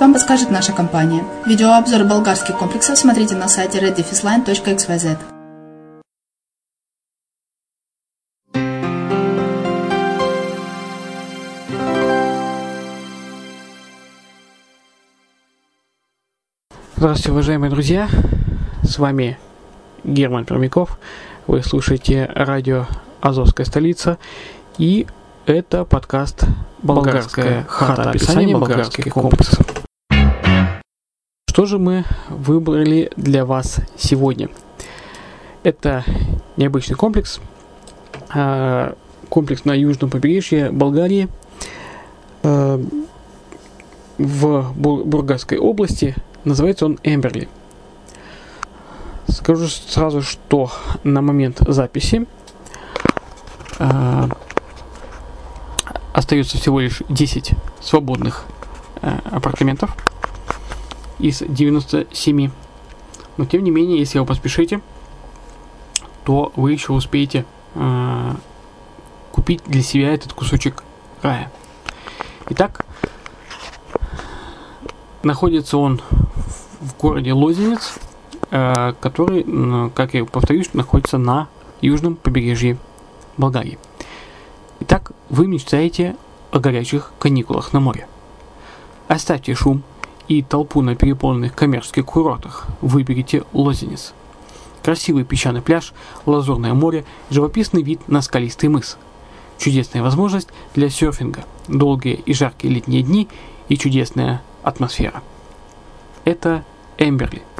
вам 0.00 0.14
подскажет 0.14 0.50
наша 0.50 0.72
компания. 0.72 1.22
Видеообзор 1.44 2.04
болгарских 2.04 2.56
комплексов 2.56 2.96
смотрите 2.96 3.34
на 3.34 3.46
сайте 3.46 3.78
reddefisline.xyz. 3.78 5.18
Здравствуйте, 16.96 17.32
уважаемые 17.32 17.70
друзья! 17.70 18.08
С 18.82 18.98
вами 18.98 19.38
Герман 20.04 20.46
Пермяков. 20.46 20.98
Вы 21.46 21.62
слушаете 21.62 22.24
радио 22.34 22.86
Азовская 23.20 23.66
столица. 23.66 24.16
И 24.78 25.06
это 25.46 25.84
подкаст 25.84 26.44
«Болгарская 26.82 27.64
хата. 27.68 28.10
Описание 28.10 28.56
болгарских 28.56 29.12
комплексов». 29.12 29.64
Что 31.48 31.66
же 31.66 31.78
мы 31.78 32.04
выбрали 32.28 33.10
для 33.16 33.44
вас 33.44 33.78
сегодня? 33.96 34.48
Это 35.62 36.04
необычный 36.56 36.96
комплекс, 36.96 37.40
а, 38.34 38.96
комплекс 39.28 39.64
на 39.64 39.72
южном 39.72 40.10
побережье 40.10 40.70
Болгарии, 40.72 41.28
а, 42.42 42.82
в 44.18 44.72
Бургасской 44.74 45.58
области. 45.58 46.16
Называется 46.44 46.86
он 46.86 46.98
Эмберли. 47.04 47.48
Скажу 49.28 49.68
сразу, 49.68 50.22
что 50.22 50.70
на 51.04 51.20
момент 51.20 51.60
записи 51.66 52.26
э, 53.78 54.28
остается 56.16 56.56
всего 56.56 56.80
лишь 56.80 57.02
10 57.08 57.52
свободных 57.80 58.44
э, 59.02 59.18
апартаментов 59.30 59.96
из 61.18 61.42
97. 61.46 62.50
Но 63.36 63.44
тем 63.44 63.62
не 63.62 63.70
менее, 63.70 63.98
если 63.98 64.18
вы 64.18 64.26
поспешите, 64.26 64.80
то 66.24 66.52
вы 66.56 66.72
еще 66.72 66.92
успеете 66.92 67.44
э, 67.74 68.32
купить 69.32 69.62
для 69.66 69.82
себя 69.82 70.12
этот 70.12 70.32
кусочек 70.32 70.82
рая. 71.22 71.52
Итак, 72.48 72.84
находится 75.22 75.78
он 75.78 76.00
в 76.80 76.96
городе 76.96 77.32
Лозенец, 77.32 77.98
Э, 78.50 78.94
который, 79.00 79.44
как 79.90 80.14
я 80.14 80.24
повторюсь, 80.24 80.72
находится 80.72 81.18
на 81.18 81.48
южном 81.80 82.16
побережье 82.16 82.78
Болгарии. 83.36 83.78
Вы 85.28 85.46
мечтаете 85.46 86.16
о 86.50 86.58
горячих 86.58 87.12
каникулах 87.18 87.72
на 87.72 87.80
море. 87.80 88.06
Оставьте 89.08 89.54
шум 89.54 89.82
и 90.28 90.42
толпу 90.42 90.82
на 90.82 90.94
переполненных 90.94 91.54
коммерческих 91.54 92.06
курортах. 92.06 92.66
Выберите 92.80 93.44
Лозенец. 93.52 94.14
Красивый 94.82 95.24
песчаный 95.24 95.62
пляж, 95.62 95.92
лазурное 96.26 96.74
море, 96.74 97.04
живописный 97.30 97.82
вид 97.82 98.06
на 98.08 98.22
скалистый 98.22 98.68
мыс. 98.68 98.96
Чудесная 99.58 100.02
возможность 100.02 100.48
для 100.74 100.90
серфинга, 100.90 101.44
долгие 101.66 102.14
и 102.14 102.32
жаркие 102.32 102.72
летние 102.72 103.02
дни 103.02 103.28
и 103.68 103.76
чудесная 103.76 104.42
атмосфера. 104.62 105.22
Это 106.24 106.64
Эмберли– 106.98 107.42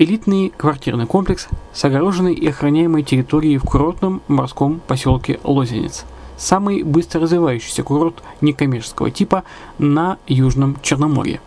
Элитный 0.00 0.50
квартирный 0.56 1.04
комплекс 1.04 1.46
с 1.74 1.84
огороженной 1.84 2.32
и 2.32 2.48
охраняемой 2.48 3.02
территорией 3.02 3.58
в 3.58 3.64
курортном 3.64 4.22
морском 4.28 4.80
поселке 4.80 5.38
Лозенец. 5.44 6.06
Самый 6.40 6.82
быстро 6.82 7.20
развивающийся 7.20 7.82
курорт 7.82 8.22
некоммерческого 8.40 9.10
типа 9.10 9.44
на 9.76 10.16
Южном 10.26 10.78
Черноморье. 10.80 11.38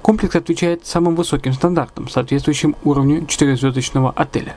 Комплекс 0.00 0.34
отвечает 0.34 0.86
самым 0.86 1.14
высоким 1.14 1.52
стандартам, 1.52 2.08
соответствующим 2.08 2.74
уровню 2.84 3.20
4-звездочного 3.24 4.10
отеля. 4.16 4.56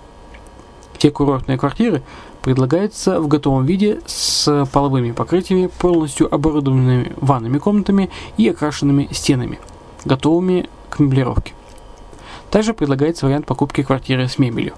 Все 0.98 1.12
курортные 1.12 1.58
квартиры 1.58 2.02
предлагаются 2.42 3.20
в 3.20 3.28
готовом 3.28 3.66
виде 3.66 4.00
с 4.06 4.66
половыми 4.72 5.12
покрытиями, 5.12 5.68
полностью 5.80 6.34
оборудованными 6.34 7.12
ванными 7.18 7.58
комнатами 7.58 8.10
и 8.38 8.48
окрашенными 8.48 9.10
стенами, 9.12 9.60
готовыми 10.06 10.70
к 10.90 11.00
меблировке. 11.00 11.52
Также 12.52 12.74
предлагается 12.74 13.26
вариант 13.26 13.48
покупки 13.48 13.84
квартиры 13.84 14.30
с 14.30 14.40
мебелью. 14.40 14.76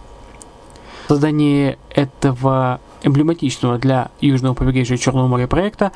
В 1.05 1.09
создании 1.09 1.77
этого 1.91 2.81
эмблематичного 3.07 3.77
для 3.77 4.11
южного 4.21 4.53
побережья 4.53 4.97
Черного 4.97 5.27
моря 5.27 5.47
проекта 5.47 5.91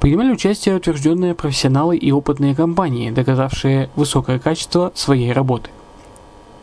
принимали 0.00 0.32
участие 0.32 0.76
утвержденные 0.76 1.34
профессионалы 1.34 1.96
и 1.96 2.10
опытные 2.10 2.54
компании, 2.54 3.10
доказавшие 3.10 3.90
высокое 3.94 4.38
качество 4.38 4.92
своей 4.94 5.32
работы. 5.32 5.70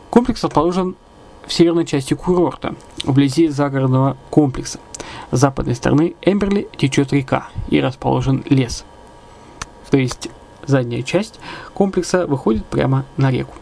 Комплекс 0.10 0.44
расположен 0.44 0.96
в 1.46 1.54
северной 1.54 1.86
части 1.86 2.14
курорта, 2.14 2.76
вблизи 3.04 3.48
загородного 3.48 4.18
комплекса. 4.30 4.80
С 5.32 5.40
западной 5.40 5.76
стороны 5.76 6.16
Эмберли 6.22 6.68
течет 6.78 7.14
река 7.14 7.48
и 7.70 7.80
расположен 7.80 8.44
лес. 8.50 8.84
То 9.90 9.98
есть 9.98 10.30
задняя 10.66 11.02
часть 11.02 11.40
комплекса 11.74 12.28
выходит 12.28 12.66
прямо 12.66 13.06
на 13.18 13.32
реку 13.32 13.56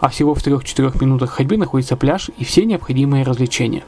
а 0.00 0.08
всего 0.08 0.34
в 0.34 0.38
3-4 0.38 1.00
минутах 1.00 1.30
ходьбы 1.30 1.56
находится 1.56 1.96
пляж 1.96 2.30
и 2.36 2.44
все 2.44 2.64
необходимые 2.64 3.24
развлечения. 3.24 3.84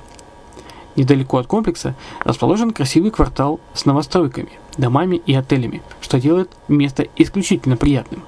Недалеко 0.98 1.38
от 1.38 1.46
комплекса 1.46 1.94
расположен 2.24 2.72
красивый 2.72 3.12
квартал 3.12 3.60
с 3.72 3.84
новостройками, 3.84 4.48
домами 4.78 5.22
и 5.24 5.32
отелями, 5.32 5.80
что 6.00 6.18
делает 6.18 6.50
место 6.66 7.06
исключительно 7.14 7.76
приятным. 7.76 8.24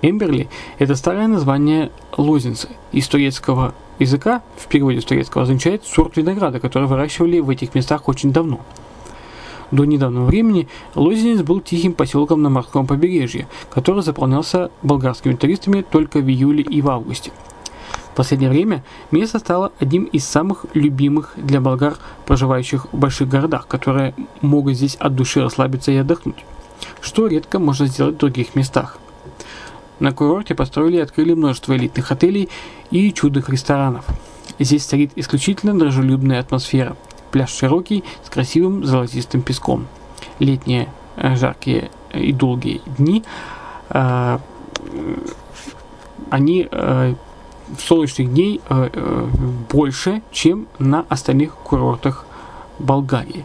Эмберли– 0.00 0.48
это 0.78 0.94
старое 0.94 1.26
название 1.26 1.90
лозинцы 2.16 2.68
из 2.92 3.08
турецкого 3.08 3.74
языка, 3.98 4.42
в 4.56 4.68
переводе 4.68 5.00
с 5.00 5.04
турецкого 5.04 5.42
означает 5.42 5.84
сорт 5.84 6.16
винограда, 6.16 6.60
который 6.60 6.86
выращивали 6.86 7.40
в 7.40 7.50
этих 7.50 7.74
местах 7.74 8.08
очень 8.08 8.32
давно– 8.32 8.60
до 9.72 9.86
недавнего 9.86 10.26
времени 10.26 10.68
Лозенец 10.94 11.40
был 11.40 11.62
тихим 11.62 11.94
поселком 11.94 12.42
на 12.42 12.50
морском 12.50 12.86
побережье, 12.86 13.48
который 13.70 14.02
заполнялся 14.02 14.70
болгарскими 14.82 15.34
туристами 15.34 15.80
только 15.80 16.18
в 16.18 16.28
июле 16.28 16.62
и 16.62 16.82
в 16.82 16.90
августе. 16.90 17.32
В 18.12 18.14
последнее 18.14 18.50
время 18.50 18.84
место 19.10 19.38
стало 19.38 19.72
одним 19.78 20.04
из 20.04 20.26
самых 20.26 20.66
любимых 20.74 21.32
для 21.36 21.60
болгар, 21.60 21.96
проживающих 22.26 22.86
в 22.92 22.98
больших 22.98 23.28
городах, 23.28 23.66
которые 23.66 24.14
могут 24.40 24.74
здесь 24.74 24.96
от 24.96 25.14
души 25.14 25.40
расслабиться 25.40 25.92
и 25.92 25.96
отдохнуть, 25.96 26.44
что 27.00 27.26
редко 27.26 27.58
можно 27.58 27.86
сделать 27.86 28.16
в 28.16 28.18
других 28.18 28.54
местах. 28.54 28.98
На 29.98 30.12
курорте 30.12 30.54
построили 30.54 30.96
и 30.96 31.00
открыли 31.00 31.32
множество 31.32 31.76
элитных 31.76 32.10
отелей 32.12 32.48
и 32.90 33.12
чудных 33.12 33.48
ресторанов. 33.48 34.04
Здесь 34.58 34.84
царит 34.84 35.12
исключительно 35.16 35.78
дружелюбная 35.78 36.40
атмосфера– 36.40 36.96
Пляж 37.32 37.50
широкий, 37.50 38.04
с 38.22 38.28
красивым 38.28 38.84
золотистым 38.84 39.40
песком. 39.40 39.86
Летние 40.38 40.88
э, 41.16 41.34
жаркие 41.34 41.90
и 42.12 42.30
долгие 42.30 42.82
дни, 42.98 43.24
э, 43.88 44.38
они 46.28 46.68
э, 46.70 47.14
в 47.76 47.80
солнечных 47.80 48.32
дней 48.32 48.60
больше, 49.70 50.22
чем 50.30 50.66
на 50.78 51.04
остальных 51.08 51.54
курортах 51.54 52.26
Болгарии. 52.78 53.44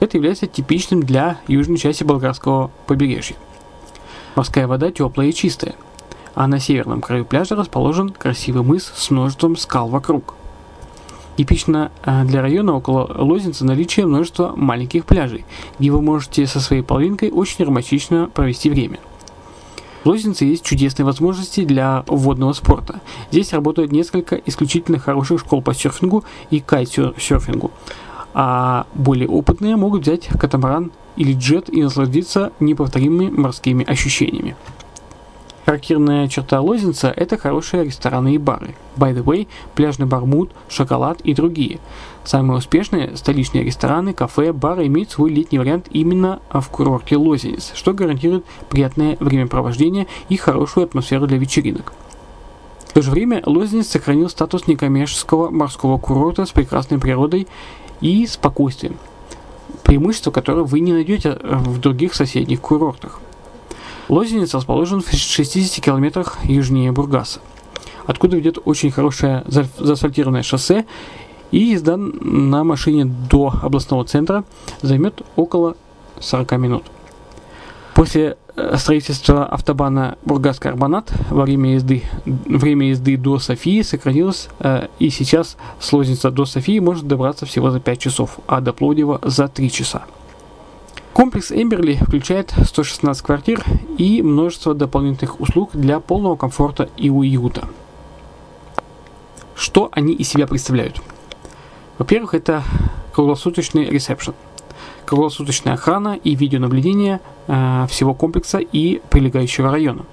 Это 0.00 0.16
является 0.16 0.46
типичным 0.46 1.02
для 1.02 1.38
южной 1.48 1.78
части 1.78 2.04
болгарского 2.04 2.70
побережья. 2.86 3.36
Морская 4.34 4.66
вода 4.66 4.90
теплая 4.90 5.28
и 5.28 5.32
чистая, 5.32 5.74
а 6.34 6.46
на 6.46 6.60
северном 6.60 7.00
краю 7.00 7.24
пляжа 7.24 7.56
расположен 7.56 8.10
красивый 8.10 8.62
мыс 8.62 8.92
с 8.94 9.10
множеством 9.10 9.56
скал 9.56 9.88
вокруг– 9.88 10.34
Типично 11.36 11.92
э, 12.02 12.24
для 12.24 12.40
района 12.40 12.74
около 12.74 13.04
Лозницы 13.22 13.64
наличие 13.64 14.06
множества 14.06 14.54
маленьких 14.56 15.04
пляжей, 15.04 15.44
где 15.78 15.90
вы 15.90 16.00
можете 16.00 16.46
со 16.46 16.60
своей 16.60 16.82
половинкой 16.82 17.30
очень 17.30 17.64
романтично 17.64 18.30
провести 18.32 18.70
время. 18.70 18.98
В 20.06 20.08
есть 20.14 20.64
чудесные 20.64 21.04
возможности 21.04 21.64
для 21.64 22.04
водного 22.06 22.52
спорта. 22.52 23.00
Здесь 23.32 23.52
работают 23.52 23.90
несколько 23.90 24.36
исключительно 24.36 25.00
хороших 25.00 25.40
школ 25.40 25.62
по 25.62 25.74
серфингу 25.74 26.22
и 26.48 26.60
кайтсерфингу, 26.60 27.72
а 28.32 28.86
более 28.94 29.28
опытные 29.28 29.74
могут 29.74 30.02
взять 30.02 30.28
катамаран 30.28 30.92
или 31.16 31.32
джет 31.32 31.68
и 31.74 31.82
насладиться 31.82 32.52
неповторимыми 32.60 33.30
морскими 33.30 33.84
ощущениями. 33.84 34.54
Характерная 35.64 36.28
черта 36.28 36.60
Лозенца– 36.60 37.12
это 37.16 37.36
хорошие 37.36 37.82
рестораны 37.82 38.36
и 38.36 38.38
бары. 38.38 38.76
By 38.96 39.12
the 39.12 39.24
way, 39.24 39.48
пляжный 39.74 40.06
бармут, 40.06 40.52
шоколад 40.68 41.20
и 41.22 41.34
другие. 41.34 41.80
Самые 42.26 42.58
успешные 42.58 43.16
столичные 43.16 43.62
рестораны, 43.62 44.12
кафе, 44.12 44.52
бары 44.52 44.88
имеют 44.88 45.12
свой 45.12 45.30
летний 45.30 45.60
вариант 45.60 45.86
именно 45.92 46.40
в 46.50 46.68
курорте 46.70 47.16
Лозенец, 47.16 47.70
что 47.72 47.92
гарантирует 47.92 48.44
приятное 48.68 49.16
времяпровождение 49.20 50.08
и 50.28 50.36
хорошую 50.36 50.86
атмосферу 50.86 51.28
для 51.28 51.38
вечеринок. 51.38 51.92
В 52.88 52.92
то 52.94 53.00
же 53.00 53.12
время 53.12 53.44
Лозенец 53.46 53.86
сохранил 53.86 54.28
статус 54.28 54.66
некоммерческого 54.66 55.50
морского 55.50 55.98
курорта 55.98 56.46
с 56.46 56.50
прекрасной 56.50 56.98
природой 56.98 57.46
и 58.00 58.26
спокойствием, 58.26 58.96
преимущество 59.84 60.32
которое 60.32 60.64
вы 60.64 60.80
не 60.80 60.92
найдете 60.92 61.38
в 61.44 61.78
других 61.78 62.16
соседних 62.16 62.60
курортах. 62.60 63.20
Лозенец 64.08 64.52
расположен 64.52 65.00
в 65.00 65.12
60 65.12 65.84
километрах 65.84 66.38
южнее 66.42 66.90
Бургаса, 66.90 67.38
откуда 68.04 68.36
ведет 68.36 68.58
очень 68.64 68.90
хорошее 68.90 69.44
заасфальтированное 69.46 70.42
шоссе, 70.42 70.86
и 71.50 71.58
езда 71.58 71.96
на 71.96 72.64
машине 72.64 73.04
до 73.04 73.52
областного 73.62 74.04
центра 74.04 74.44
займет 74.82 75.22
около 75.36 75.76
40 76.20 76.52
минут. 76.52 76.84
После 77.94 78.36
э, 78.56 78.76
строительства 78.76 79.46
автобана 79.46 80.18
Бургас-Карбонат 80.24 81.10
во 81.30 81.44
время 81.44 81.74
езды, 81.74 82.02
время 82.24 82.88
езды 82.88 83.16
до 83.16 83.38
Софии 83.38 83.80
сократилось, 83.82 84.48
э, 84.60 84.88
и 84.98 85.08
сейчас 85.08 85.56
с 85.80 85.92
Лозница 85.92 86.30
до 86.30 86.44
Софии 86.44 86.78
можно 86.78 87.08
добраться 87.08 87.46
всего 87.46 87.70
за 87.70 87.80
5 87.80 87.98
часов, 87.98 88.38
а 88.46 88.60
до 88.60 88.72
Плодева 88.72 89.20
за 89.22 89.48
3 89.48 89.70
часа. 89.70 90.04
Комплекс 91.14 91.50
Эмберли 91.50 91.94
включает 91.94 92.52
116 92.62 93.24
квартир 93.24 93.64
и 93.96 94.20
множество 94.20 94.74
дополнительных 94.74 95.40
услуг 95.40 95.70
для 95.72 95.98
полного 95.98 96.36
комфорта 96.36 96.90
и 96.98 97.08
уюта. 97.08 97.66
Что 99.54 99.88
они 99.92 100.12
из 100.12 100.28
себя 100.28 100.46
представляют? 100.46 101.00
Во-первых, 101.98 102.34
это 102.34 102.62
круглосуточный 103.12 103.86
ресепшн– 103.86 104.34
круглосуточная 105.06 105.74
охрана 105.74 106.18
и 106.22 106.34
видеонаблюдение 106.34 107.20
э, 107.46 107.86
всего 107.88 108.12
комплекса 108.12 108.58
и 108.58 109.00
прилегающего 109.08 109.70
района. 109.70 110.04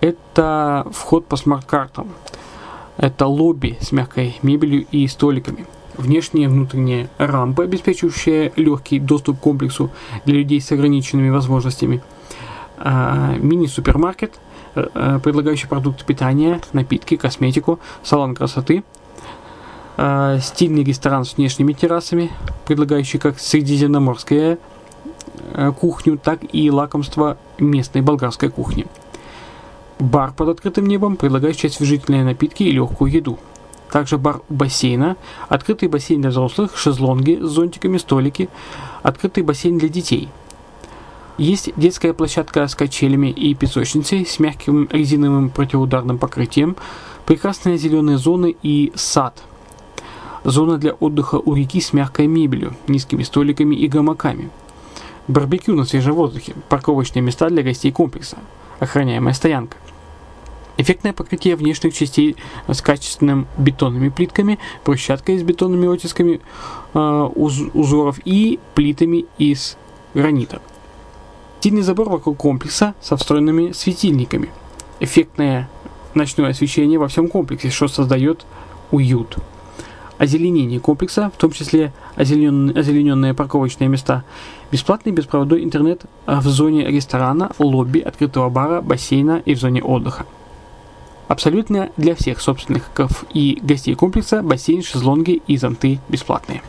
Это 0.00 0.86
вход 0.92 1.26
по 1.26 1.36
смарт-картам. 1.36 2.08
Это 2.96 3.26
лобби 3.26 3.76
с 3.80 3.92
мягкой 3.92 4.38
мебелью 4.42 4.86
и 4.90 5.06
столиками. 5.08 5.66
Внешние 5.96 6.44
и 6.44 6.48
внутренние 6.48 7.10
рампы, 7.18 7.64
обеспечивающие 7.64 8.52
легкий 8.54 9.00
доступ 9.00 9.38
к 9.38 9.42
комплексу 9.42 9.90
для 10.24 10.36
людей 10.36 10.60
с 10.60 10.70
ограниченными 10.70 11.30
возможностями. 11.30 12.00
Э, 12.78 13.36
мини-супермаркет, 13.38 14.38
э, 14.76 15.18
предлагающий 15.22 15.68
продукты 15.68 16.04
питания, 16.04 16.60
напитки, 16.72 17.16
косметику, 17.16 17.80
салон 18.04 18.34
красоты– 18.34 18.84
э, 19.98 20.38
стильный 20.40 20.84
ресторан 20.84 21.24
с 21.24 21.36
внешними 21.36 21.74
террасами, 21.74 22.30
предлагающий 22.66 23.18
как 23.18 23.38
средиземноморскую 23.38 24.58
э, 25.52 25.72
кухню, 25.78 26.16
так 26.16 26.40
и 26.52 26.70
лакомство 26.70 27.36
местной 27.58 28.00
болгарской 28.00 28.48
кухни. 28.48 28.86
Бар 29.98 30.32
под 30.32 30.48
открытым 30.50 30.86
небом, 30.86 31.16
предлагающий 31.16 31.68
освежительные 31.68 32.24
напитки 32.24 32.62
и 32.62 32.70
легкую 32.70 33.10
еду. 33.10 33.38
Также 33.90 34.16
бар 34.16 34.40
у 34.48 34.54
бассейна, 34.54 35.16
открытый 35.48 35.88
бассейн 35.88 36.20
для 36.20 36.30
взрослых, 36.30 36.76
шезлонги 36.76 37.38
с 37.42 37.48
зонтиками, 37.48 37.98
столики, 37.98 38.48
открытый 39.02 39.42
бассейн 39.42 39.78
для 39.78 39.88
детей. 39.88 40.28
Есть 41.38 41.70
детская 41.76 42.12
площадка 42.12 42.66
с 42.66 42.74
качелями 42.74 43.28
и 43.28 43.54
песочницей 43.54 44.26
с 44.26 44.38
мягким 44.38 44.88
резиновым 44.92 45.50
противоударным 45.50 46.18
покрытием, 46.18 46.76
прекрасные 47.26 47.78
зеленые 47.78 48.18
зоны 48.18 48.54
и 48.62 48.92
сад– 48.94 49.42
Зона 50.50 50.78
для 50.78 50.92
отдыха 50.92 51.36
у 51.36 51.54
реки 51.54 51.80
с 51.80 51.92
мягкой 51.92 52.26
мебелью, 52.26 52.74
низкими 52.86 53.22
столиками 53.22 53.74
и 53.74 53.86
гамаками. 53.86 54.50
Барбекю 55.26 55.74
на 55.74 55.84
свежем 55.84 56.14
воздухе, 56.14 56.54
парковочные 56.70 57.22
места 57.22 57.50
для 57.50 57.62
гостей 57.62 57.92
комплекса, 57.92 58.38
охраняемая 58.78 59.34
стоянка. 59.34 59.76
Эффектное 60.78 61.12
покрытие 61.12 61.54
внешних 61.54 61.92
частей 61.92 62.36
с 62.66 62.80
качественными 62.80 63.46
бетонными 63.58 64.08
плитками, 64.08 64.58
брусчаткой 64.86 65.38
с 65.38 65.42
бетонными 65.42 65.86
оттисками 65.92 66.40
э, 66.94 67.28
уз 67.34 67.60
узоров 67.74 68.18
и 68.24 68.58
плитами 68.74 69.26
из 69.36 69.76
гранита. 70.14 70.62
Стильный 71.58 71.82
забор 71.82 72.08
вокруг 72.08 72.38
комплекса 72.38 72.94
со 73.02 73.16
встроенными 73.16 73.72
светильниками. 73.72 74.48
Эффектное 75.00 75.68
ночное 76.14 76.50
освещение 76.50 76.98
во 76.98 77.08
всем 77.08 77.28
комплексе, 77.28 77.70
что 77.70 77.88
создает 77.88 78.46
уют 78.92 79.36
озеленение 80.18 80.80
комплекса, 80.80 81.30
в 81.34 81.38
том 81.38 81.52
числе 81.52 81.92
озелененные, 82.16 82.78
озелененные 82.78 83.34
парковочные 83.34 83.88
места, 83.88 84.24
бесплатный 84.70 85.12
беспроводной 85.12 85.64
интернет 85.64 86.02
в 86.26 86.46
зоне 86.46 86.86
ресторана, 86.86 87.52
лобби, 87.58 88.00
открытого 88.00 88.48
бара, 88.50 88.80
бассейна 88.80 89.42
и 89.44 89.54
в 89.54 89.58
зоне 89.58 89.82
отдыха. 89.82 90.26
Абсолютно 91.28 91.90
для 91.96 92.14
всех 92.14 92.40
собственников 92.40 93.24
и 93.32 93.58
гостей 93.62 93.94
комплекса 93.94 94.42
бассейн, 94.42 94.82
шезлонги 94.82 95.42
и 95.46 95.56
зонты 95.56 96.00
бесплатные. 96.08 96.62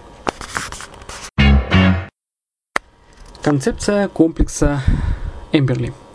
Концепция 3.42 4.10
комплекса 4.10 4.82
Эмберли– 5.54 5.94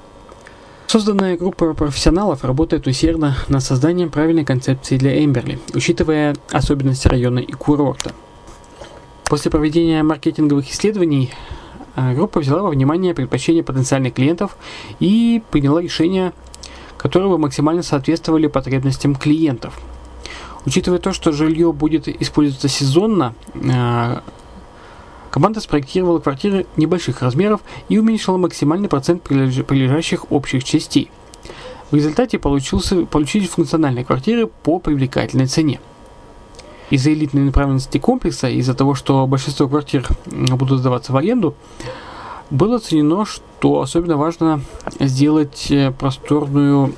Созданная 0.95 1.37
группа 1.37 1.75
профессионалов 1.75 2.45
работает 2.45 2.87
усердно 2.87 3.37
над 3.49 3.65
созданием 3.65 4.11
правильной 4.11 4.45
концепции 4.45 4.97
для 4.97 5.25
Эмберли, 5.25 5.59
учитывая 5.75 6.37
особенности 6.53 7.09
района 7.09 7.41
и 7.41 7.51
курорта. 7.51 8.13
После 9.25 9.51
проведения 9.51 10.05
маркетинговых 10.05 10.71
исследований 10.71 11.33
э, 11.97 12.15
группа 12.15 12.39
взяла 12.39 12.63
во 12.63 12.71
внимание 12.71 13.13
предпочтения 13.13 13.65
потенциальных 13.65 14.15
клиентов 14.15 14.57
и 15.01 15.43
приняла 15.51 15.83
решения, 15.83 16.33
которые 16.97 17.29
бы 17.29 17.39
максимально 17.39 17.83
соответствовали 17.83 18.47
потребностям 18.47 19.17
клиентов. 19.17 19.77
Учитывая 20.65 21.01
то, 21.01 21.13
что 21.13 21.33
жилье 21.33 21.73
будет 21.73 22.07
использоваться 22.07 22.69
сезонно, 22.69 23.35
э, 23.53 24.21
Команда 25.35 25.59
спроектировала 25.61 26.21
квартиры 26.21 26.65
небольших 26.77 27.21
размеров 27.21 27.61
и 27.89 27.99
уменьшила 27.99 28.37
максимальный 28.37 28.89
процент 28.89 29.25
прилежащих 29.25 30.31
общих 30.31 30.63
частей. 30.63 31.11
В 31.91 31.97
результате 31.97 32.39
получился, 32.39 33.05
получились 33.05 33.49
функциональные 33.49 34.05
квартиры 34.05 34.47
по 34.47 34.79
привлекательной 34.79 35.49
цене. 35.49 35.81
Из-за 36.89 37.13
элитной 37.13 37.43
направленности 37.43 37.99
комплекса, 37.99 38.49
из-за 38.49 38.75
того, 38.75 38.95
что 38.95 39.27
большинство 39.27 39.67
квартир 39.67 40.07
будут 40.25 40.79
сдаваться 40.79 41.13
в 41.13 41.17
аренду, 41.17 41.57
было 42.51 42.77
оценено, 42.77 43.25
что 43.25 43.81
особенно 43.81 44.17
важно 44.17 44.61
сделать 45.01 45.67
э, 45.69 45.91
просторную 45.91 46.95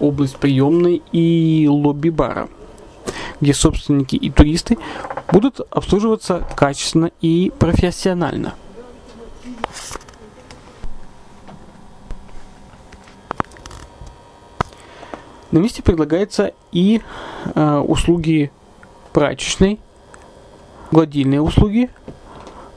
область 0.00 0.36
приемной 0.38 1.00
и 1.12 1.68
лобби-бара– 1.70 2.48
где 3.40 3.54
собственники 3.54 4.16
и 4.16 4.30
туристы 4.30 4.78
будут 5.32 5.60
обслуживаться 5.70 6.44
качественно 6.56 7.10
и 7.20 7.52
профессионально. 7.58 8.54
На 15.50 15.58
месте 15.58 15.82
предлагается 15.82 16.52
и 16.72 17.00
э, 17.54 17.76
услуги 17.78 18.50
прачечной, 19.14 19.80
гладильные 20.90 21.40
услуги, 21.40 21.88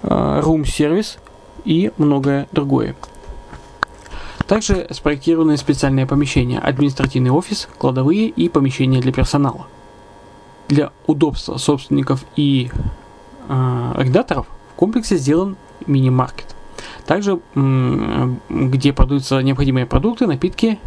э, 0.03 0.39
рум-сервис 0.41 1.17
и 1.65 1.91
многое 1.97 2.47
другое. 2.53 2.95
Также 4.47 4.87
спроектированы 4.89 5.57
специальные 5.57 6.05
помещения, 6.05 6.59
административный 6.59 7.31
офис, 7.31 7.67
кладовые 7.77 8.27
и 8.27 8.47
помещения 8.47 9.01
для 9.01 9.11
персонала 9.11 9.67
для 10.71 10.91
удобства 11.05 11.57
собственников 11.57 12.23
и 12.35 12.71
э, 13.49 13.91
арендаторов 13.95 14.47
в 14.73 14.75
комплексе 14.75 15.17
сделан 15.17 15.57
мини-маркет. 15.85 16.55
Также, 17.05 17.39
где 18.49 18.93
продаются 18.93 19.41
необходимые 19.41 19.85
продукты, 19.85 20.27
напитки 20.27 20.79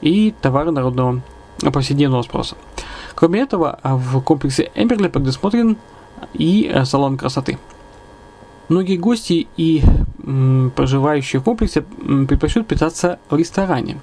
и 0.00 0.34
товары 0.42 0.70
народного 0.70 1.22
повседневного 1.72 2.22
спроса. 2.22 2.56
Кроме 3.14 3.40
этого, 3.40 3.78
в 3.82 4.20
комплексе 4.20 4.70
Эмберли 4.74 5.08
предусмотрен 5.08 5.76
и 6.34 6.70
э, 6.72 6.84
салон 6.84 7.16
красоты. 7.16 7.58
Многие 8.68 8.96
гости 8.96 9.48
и 9.56 9.82
проживающие 10.76 11.40
в 11.40 11.44
комплексе 11.44 11.82
предпочтут 11.82 12.66
питаться 12.66 13.18
в 13.30 13.36
ресторане. 13.36 13.98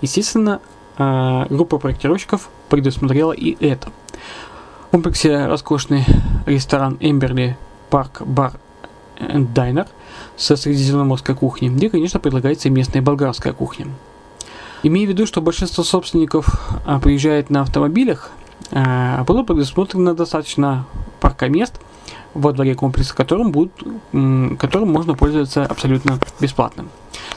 Естественно, 0.00 0.60
э, 0.96 1.46
группа 1.50 1.78
проектировщиков 1.78 2.48
предусмотрела 2.68 3.32
и 3.32 3.56
это. 3.64 3.90
Комплексе 4.90 5.46
роскошный 5.46 6.04
ресторан 6.46 6.96
Эмберли 6.98 7.56
Парк 7.90 8.22
Бар 8.26 8.54
Дайнер 9.20 9.86
со 10.36 10.56
средиземноморской 10.56 11.36
кухней, 11.36 11.68
где, 11.68 11.88
конечно, 11.88 12.18
предлагается 12.18 12.70
местная 12.70 13.00
болгарская 13.00 13.52
кухня. 13.52 13.86
Имея 14.82 15.06
в 15.06 15.10
виду, 15.10 15.26
что 15.26 15.42
большинство 15.42 15.84
собственников 15.84 16.72
а, 16.84 16.98
приезжает 16.98 17.50
на 17.50 17.60
автомобилях, 17.60 18.32
а, 18.72 19.22
было 19.22 19.44
предусмотрено 19.44 20.12
достаточно 20.12 20.86
парка 21.20 21.48
мест 21.48 21.80
во 22.34 22.52
дворе 22.52 22.74
комплекса, 22.74 23.14
которым, 23.14 23.52
будут, 23.52 23.72
которым 24.58 24.90
можно 24.90 25.14
пользоваться 25.14 25.66
абсолютно 25.66 26.18
бесплатно. 26.40 26.86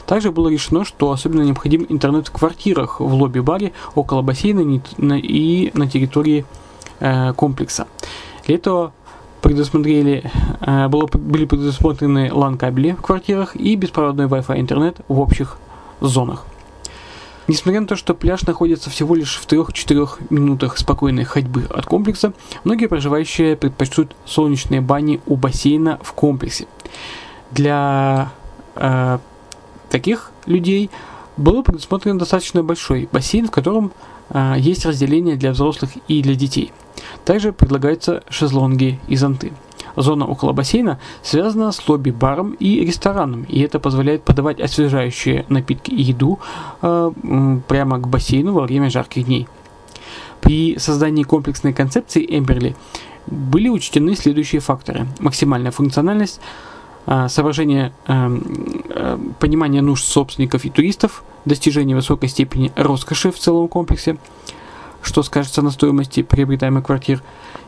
Также 0.06 0.32
было 0.32 0.48
решено, 0.48 0.84
что 0.84 1.12
особенно 1.12 1.42
необходим 1.42 1.86
интернет 1.88 2.26
в 2.26 2.32
квартирах 2.32 2.98
в 2.98 3.14
лобби-баре, 3.14 3.70
около 3.94 4.22
бассейна 4.22 4.80
и 4.98 5.70
на 5.74 5.88
территории 5.88 6.44
комплекса. 7.36 7.86
Для 8.46 8.56
этого 8.56 8.92
предусмотрели, 9.44 10.30
э, 10.60 10.88
было, 10.88 11.06
были 11.06 11.44
предусмотрены 11.44 12.28
LAN-кабели 12.28 12.92
в 12.92 13.02
квартирах 13.02 13.54
и 13.56 13.76
беспроводной 13.76 14.24
Wi-Fi 14.24 14.58
интернет 14.58 14.96
в 15.06 15.20
общих 15.20 15.58
зонах. 16.00 16.46
Несмотря 17.46 17.82
на 17.82 17.86
то, 17.86 17.94
что 17.94 18.14
пляж 18.14 18.42
находится 18.46 18.88
всего 18.88 19.14
лишь 19.14 19.36
в 19.36 19.46
3-4 19.46 20.28
минутах 20.30 20.78
спокойной 20.78 21.24
ходьбы 21.24 21.66
от 21.68 21.84
комплекса, 21.84 22.32
многие 22.64 22.86
проживающие 22.86 23.54
предпочтут 23.54 24.16
солнечные 24.24 24.80
бани 24.80 25.20
у 25.26 25.36
бассейна 25.36 25.98
в 26.02 26.14
комплексе. 26.14 26.66
Для 27.50 28.30
э, 28.76 29.18
таких 29.90 30.32
людей 30.46 30.88
был 31.36 31.62
предусмотрен 31.62 32.16
достаточно 32.16 32.62
большой 32.62 33.10
бассейн, 33.12 33.48
в 33.48 33.50
котором 33.50 33.92
есть 34.56 34.86
разделение 34.86 35.36
для 35.36 35.52
взрослых 35.52 35.90
и 36.08 36.22
для 36.22 36.34
детей. 36.34 36.72
Также 37.24 37.52
предлагаются 37.52 38.22
шезлонги 38.28 38.98
и 39.08 39.16
зонты. 39.16 39.52
Зона 39.96 40.26
около 40.26 40.52
бассейна 40.52 40.98
связана 41.22 41.70
с 41.70 41.88
лобби-баром 41.88 42.56
и 42.58 42.84
рестораном, 42.84 43.44
и 43.44 43.60
это 43.60 43.78
позволяет 43.78 44.24
подавать 44.24 44.60
освежающие 44.60 45.44
напитки 45.48 45.90
и 45.90 46.02
еду 46.02 46.40
э, 46.82 47.12
прямо 47.68 47.98
к 47.98 48.08
бассейну 48.08 48.52
во 48.52 48.62
время 48.62 48.90
жарких 48.90 49.26
дней. 49.26 49.46
При 50.40 50.78
создании 50.78 51.22
комплексной 51.22 51.72
концепции 51.72 52.26
Эмберли 52.28 52.74
были 53.26 53.68
учтены 53.68 54.14
следующие 54.16 54.60
факторы. 54.60 55.06
Максимальная 55.20 55.70
функциональность, 55.70 56.40
соображение 57.28 57.92
э, 58.06 58.38
э, 58.88 59.18
понимания 59.38 59.82
нужд 59.82 60.06
собственников 60.06 60.64
и 60.64 60.70
туристов, 60.70 61.22
достижение 61.44 61.94
высокой 61.94 62.28
степени 62.28 62.72
роскоши 62.76 63.30
в 63.30 63.38
целом 63.38 63.68
комплексе, 63.68 64.16
что 65.02 65.22
скажется 65.22 65.60
на 65.60 65.70
стоимости 65.70 66.22
приобретаемых 66.22 66.84
квартир. 66.84 67.22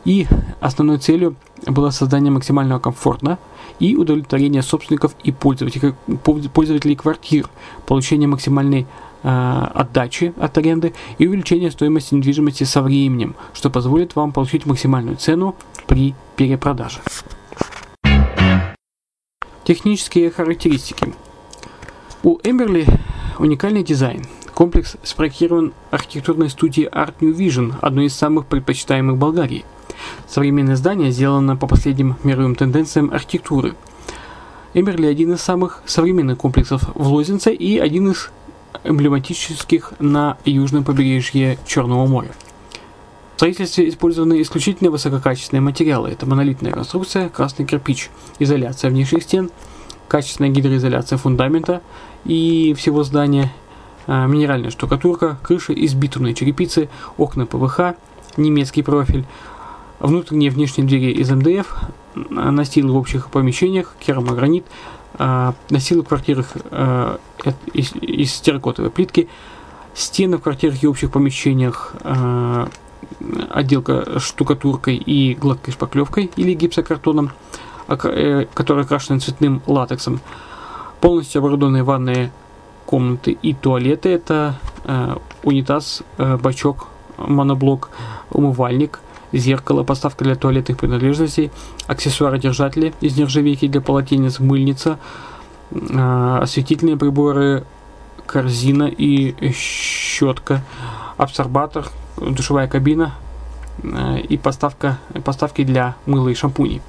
И 0.05 0.27
основной 0.59 0.97
целью 0.97 1.35
было 1.67 1.91
создание 1.91 2.31
максимального 2.31 2.79
комфорта 2.79 3.37
и 3.79 3.95
удовлетворение 3.95 4.63
собственников 4.63 5.13
и 5.23 5.31
пользователей, 5.31 5.93
пользователей 6.23 6.95
квартир, 6.95 7.47
получение 7.85 8.27
максимальной 8.27 8.87
э, 9.21 9.67
отдачи 9.75 10.33
от 10.39 10.57
аренды 10.57 10.93
и 11.19 11.27
увеличение 11.27 11.69
стоимости 11.69 12.15
недвижимости 12.15 12.63
со 12.63 12.81
временем, 12.81 13.35
что 13.53 13.69
позволит 13.69 14.15
вам 14.15 14.31
получить 14.31 14.65
максимальную 14.65 15.17
цену 15.17 15.55
при 15.85 16.15
перепродаже. 16.35 17.01
Технические 19.67 20.31
характеристики. 20.31 21.13
У 22.23 22.39
Эмберли 22.41 22.85
уникальный 23.37 23.83
дизайн– 23.83 24.23
Комплекс 24.53 24.95
спроектирован 25.03 25.73
архитектурной 25.91 26.49
студией 26.49 26.87
Art 26.87 27.15
New 27.19 27.35
Vision, 27.35 27.73
одной 27.81 28.05
из 28.05 28.15
самых 28.15 28.45
предпочитаемых 28.45 29.17
Болгарии. 29.17 29.65
Современное 30.25 30.77
здание 30.77 31.11
сделано 31.11 31.57
по 31.57 31.67
последним 31.67 32.15
мировым 32.23 32.55
тенденциям 32.55 33.11
архитектуры. 33.11 33.75
Эмерли 34.73 35.05
один 35.05 35.33
из 35.33 35.41
самых 35.41 35.83
современных 35.85 36.37
комплексов 36.37 36.83
в 36.95 37.11
Лозенце 37.11 37.53
и 37.53 37.77
один 37.77 38.11
из 38.11 38.29
эмблематических 38.85 39.95
на 39.99 40.37
южном 40.45 40.85
побережье 40.85 41.59
Черного 41.67 42.07
моря. 42.07 42.31
В 43.37 43.39
строительстве 43.39 43.87
использованы 43.87 44.41
исключительно 44.41 44.89
высококачественные 44.89 45.61
материалы. 45.61 46.09
Это 46.09 46.25
монолитная 46.25 46.71
конструкция, 46.71 47.29
красный 47.29 47.65
кирпич, 47.65 48.09
изоляция 48.39 48.89
внешних 48.89 49.23
стен, 49.23 49.51
качественная 50.07 50.49
гидроизоляция 50.49 51.17
фундамента 51.17 51.81
и 52.25 52.73
всего 52.77 53.03
здания– 53.03 53.53
а, 54.07 54.25
минеральная 54.25 54.71
штукатурка, 54.71 55.37
крыша 55.43 55.73
из 55.73 55.93
битумной 55.93 56.33
черепицы, 56.33 56.89
окна 57.17 57.45
ПВХ, 57.45 57.95
немецкий 58.37 58.81
профиль, 58.81 59.25
внутренние 59.99 60.49
и 60.49 60.53
внешние 60.53 60.87
двери 60.87 61.11
из 61.11 61.29
МДФ, 61.29 61.75
настилы 62.15 62.93
в 62.93 62.95
общих 62.95 63.29
помещениях, 63.29 63.95
керамогранит, 63.99 64.65
а, 65.15 65.53
настилы 65.69 66.03
в 66.03 66.07
квартирах 66.07 66.53
а, 66.71 67.19
из, 67.73 67.93
из 67.95 68.39
терракотовой 68.39 68.91
плитки, 68.91 69.27
стены 69.93 70.37
в 70.37 70.41
квартирах 70.41 70.81
и 70.83 70.87
общих 70.87 71.11
помещениях, 71.11 71.93
отделка 73.49 74.19
штукатуркой 74.19 74.95
и 74.95 75.35
гладкой 75.35 75.73
шпаклевкой 75.73 76.31
или 76.35 76.53
гипсокартоном, 76.53 77.31
э, 77.87 78.45
которая 78.53 78.85
окрашена 78.85 79.19
цветным 79.19 79.61
латексом, 79.65 80.19
полностью 81.01 81.39
оборудованные 81.39 81.83
ванные 81.83 82.31
комнаты 82.85 83.31
и 83.31 83.53
туалеты. 83.53 84.09
Это 84.09 84.59
э, 84.85 85.15
унитаз, 85.43 86.03
э, 86.17 86.37
бачок, 86.37 86.87
моноблок, 87.17 87.89
умывальник, 88.31 88.99
зеркало, 89.33 89.83
поставка 89.83 90.23
для 90.23 90.35
туалетных 90.35 90.77
принадлежностей, 90.77 91.51
аксессуары-держатели 91.87 92.93
из 93.01 93.17
нержавейки 93.17 93.67
для 93.67 93.81
полотенец, 93.81 94.39
мыльница, 94.39 94.99
осветительные 95.69 96.95
приборы, 96.95 97.65
корзина 98.25 98.83
и 98.83 99.51
щетка, 99.51 100.61
абсорбатор, 101.17 101.87
душевая 102.17 102.67
кабина 102.67 103.13
э, 103.83 104.19
и 104.19 104.37
поставка, 104.37 104.97
поставки 105.23 105.63
для 105.63 105.95
мыла 106.05 106.29
и 106.29 106.33
шампуней. 106.33 106.81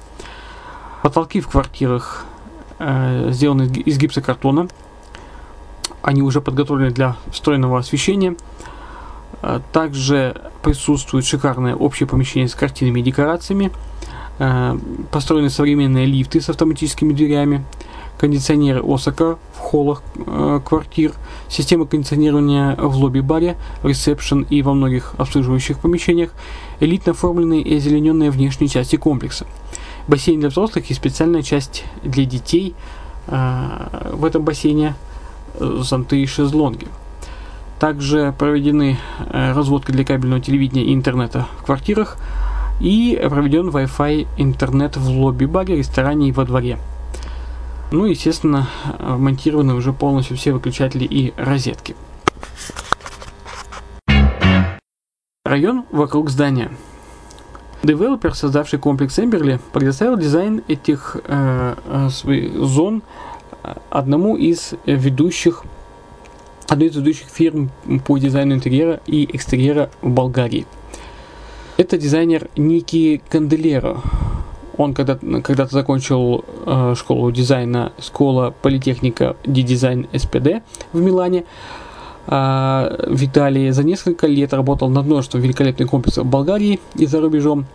Потолки 1.01 1.41
в 1.41 1.47
квартирах 1.47 2.25
э, 2.79 3.29
сделаны 3.31 3.63
из 3.63 3.97
гипсокартона, 3.97 4.67
они 6.01 6.21
уже 6.21 6.41
подготовлены 6.41 6.91
для 6.91 7.15
встроенного 7.31 7.79
освещения. 7.79 8.35
А, 9.41 9.61
также 9.71 10.41
присутствует 10.63 11.25
шикарное 11.25 11.75
общее 11.75 12.07
помещение 12.07 12.47
с 12.47 12.55
картинами 12.55 12.99
и 12.99 13.03
декорациями. 13.03 13.71
Построены 15.11 15.49
современные 15.49 16.05
лифты 16.05 16.39
с 16.39 16.49
автоматическими 16.49 17.11
дверями, 17.11 17.65
кондиционеры 18.19 18.83
Осака 18.85 19.37
в 19.53 19.57
холлах 19.57 20.03
э, 20.17 20.59
квартир, 20.63 21.13
система 21.47 21.85
кондиционирования 21.85 22.75
в 22.75 22.95
лобби-баре, 22.97 23.55
ресепшн 23.83 24.41
и 24.41 24.61
во 24.61 24.73
многих 24.73 25.13
обслуживающих 25.17 25.79
помещениях, 25.79 26.31
элитно 26.79 27.13
оформленные 27.13 27.61
и 27.61 27.77
озелененные 27.77 28.29
внешние 28.29 28.67
части 28.67 28.97
комплекса. 28.97 29.47
Бассейн 30.07 30.39
для 30.39 30.49
взрослых 30.49 30.91
и 30.91 30.93
специальная 30.93 31.43
часть 31.43 31.85
для 32.03 32.25
детей 32.25 32.75
э, 33.27 34.09
в 34.11 34.25
этом 34.25 34.43
бассейне 34.43 34.95
зонты 35.59 36.21
и 36.21 36.25
шезлонги. 36.25 36.87
Также 37.79 38.33
проведены 38.37 38.97
э, 39.19 39.53
разводки 39.53 39.91
для 39.91 40.03
кабельного 40.03 40.41
телевидения 40.41 40.83
и 40.83 40.93
интернета 40.93 41.47
в 41.59 41.63
квартирах 41.63 42.17
и 42.81 43.17
проведен 43.29 43.69
Wi-Fi 43.69 44.27
интернет 44.37 44.97
в 44.97 45.09
лобби-баре, 45.09 45.77
ресторане 45.77 46.29
и 46.29 46.31
во 46.33 46.43
дворе. 46.43 46.77
Ну, 47.91 48.05
естественно, 48.05 48.69
монтированы 48.99 49.73
уже 49.73 49.93
полностью 49.93 50.37
все 50.37 50.53
выключатели 50.53 51.05
и 51.05 51.33
розетки. 51.37 51.95
Район 55.43 55.85
вокруг 55.91 56.29
здания. 56.29 56.71
Девелопер, 57.81 58.35
создавший 58.35 58.77
комплекс 58.77 59.17
Эмберли, 59.17 59.59
предоставил 59.73 60.17
дизайн 60.17 60.61
этих 60.67 61.17
э, 61.23 61.75
э, 61.85 62.09
зон 62.57 63.01
одному 63.89 64.35
из 64.35 64.73
ведущих 64.85 65.63
одной 66.67 66.89
из 66.89 66.95
ведущих 66.95 67.29
фирм 67.29 67.71
по 68.05 68.17
дизайну 68.17 68.53
интерьера 68.53 68.99
и 69.07 69.27
экстерьера 69.35 69.89
в 70.01 70.09
Болгарии. 70.09 70.67
Это 71.77 71.97
дизайнер 71.97 72.49
Ники 72.55 73.21
Канделеро. 73.29 74.01
Он 74.79 74.93
когда-то 74.93 75.41
когда 75.41 75.65
закончил 75.65 76.45
э, 76.65 76.95
школу 76.97 77.31
дизайна 77.31 77.91
школа 77.99 78.53
политехника 78.61 79.35
дизайн 79.45 80.07
СПД 80.15 80.63
в 80.93 81.01
Милане. 81.01 81.43
А 82.27 82.95
в 83.07 83.21
Италии 83.21 83.71
за 83.71 83.83
несколько 83.83 84.25
лет 84.25 84.53
работал 84.53 84.89
над 84.89 85.05
множеством 85.05 85.41
великолепных 85.41 85.89
комплексов 85.89 86.25
в 86.25 86.29
Болгарии 86.29 86.79
и 86.95 87.05
за 87.05 87.19
рубежом. 87.19 87.65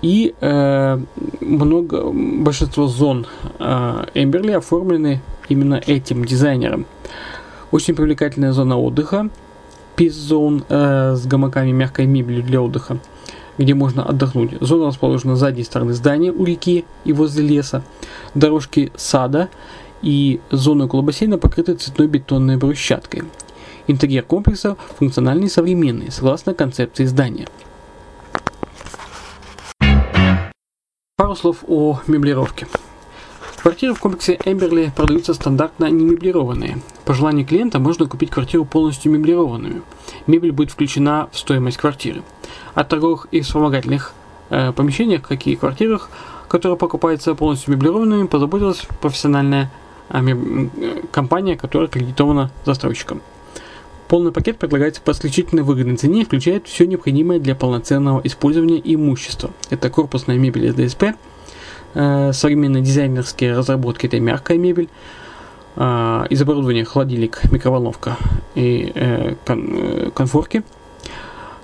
И 0.00 0.34
э, 0.40 0.98
много, 1.40 2.10
большинство 2.10 2.88
зон 2.88 3.28
э, 3.60 4.04
Эмберли 4.14 4.52
оформлены 4.52 5.20
именно 5.48 5.80
этим 5.86 6.24
дизайнером. 6.24 6.84
Очень 7.70 7.94
привлекательная 7.94 8.50
зона 8.50 8.76
отдыха, 8.76 9.30
Zone 9.96 10.64
э, 10.68 11.14
с 11.14 11.26
гамаками 11.26 11.70
мягкой 11.70 12.06
мебелью 12.06 12.42
для 12.42 12.60
отдыха, 12.60 12.98
где 13.58 13.74
можно 13.74 14.04
отдохнуть. 14.04 14.52
Зона 14.60 14.86
расположена 14.86 15.36
с 15.36 15.40
задней 15.40 15.64
стороны 15.64 15.92
здания 15.92 16.32
у 16.32 16.44
реки 16.44 16.84
и 17.04 17.12
возле 17.12 17.46
леса. 17.46 17.82
Дорожки 18.34 18.92
сада 18.96 19.48
и 20.02 20.40
зоны 20.50 20.84
около 20.84 21.02
бассейна 21.02 21.38
покрыты 21.38 21.74
цветной 21.74 22.08
бетонной 22.08 22.56
брусчаткой. 22.56 23.22
Интерьер 23.86 24.22
комплекса 24.22 24.76
функциональный 24.98 25.46
и 25.46 25.50
современный, 25.50 26.10
согласно 26.10 26.54
концепции 26.54 27.04
здания– 27.04 27.48
Пару 31.22 31.36
слов 31.36 31.58
о 31.68 32.00
меблировке. 32.08 32.66
Квартиры 33.62 33.94
в 33.94 34.00
комплексе 34.00 34.40
Эмберли 34.44 34.92
продаются 34.96 35.34
стандартно 35.34 35.88
не 35.88 36.04
меблированные. 36.04 36.78
По 37.04 37.14
желанию 37.14 37.46
клиента 37.46 37.78
можно 37.78 38.06
купить 38.06 38.28
квартиру 38.28 38.64
полностью 38.64 39.12
меблированную. 39.12 39.84
Мебель 40.26 40.50
будет 40.50 40.72
включена 40.72 41.28
в 41.30 41.38
стоимость 41.38 41.76
квартиры. 41.76 42.24
О 42.74 42.82
торговых 42.82 43.28
и 43.30 43.40
вспомогательных 43.40 44.14
э, 44.50 44.72
помещениях, 44.72 45.22
как 45.22 45.46
и 45.46 45.54
квартирах, 45.54 46.10
которые 46.48 46.76
покупаются 46.76 47.36
полностью 47.36 47.72
меблированными, 47.74 48.26
позаботилась 48.26 48.84
профессиональная 49.00 49.70
э, 50.08 50.18
э 50.18 51.02
компания, 51.12 51.56
которая 51.56 51.88
аккредитована 51.88 52.50
застройщиком. 52.64 53.22
Полный 54.08 54.32
пакет 54.32 54.58
предлагается 54.58 55.00
по 55.02 55.12
исключительно 55.12 55.62
выгодной 55.62 55.96
цене 55.98 56.22
и 56.22 56.24
включает 56.24 56.66
все 56.66 56.84
необходимое 56.84 57.38
для 57.38 57.54
полноценного 57.54 58.22
использования 58.24 58.82
имущества. 58.82 59.50
Это 59.70 59.88
корпусная 59.88 60.36
мебель 60.36 60.66
из 60.66 60.74
ДСП, 60.74 61.14
современные 61.94 62.82
дизайнерские 62.82 63.56
разработки, 63.56 64.06
это 64.06 64.18
мягкая 64.20 64.58
мебель, 64.58 64.88
э, 65.76 66.26
из 66.30 66.40
оборудования 66.42 66.84
холодильник, 66.84 67.50
микроволновка 67.50 68.16
и 68.54 68.92
э, 68.94 69.34
кон, 69.46 69.70
э, 69.72 70.10
конфорки, 70.14 70.62